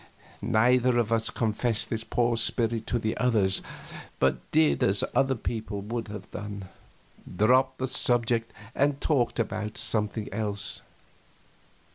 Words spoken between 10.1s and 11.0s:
else.